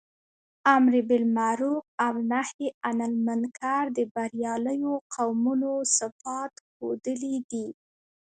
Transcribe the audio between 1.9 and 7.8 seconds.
او نهي عنالمنکر د برياليو قومونو صفات ښودلي دي.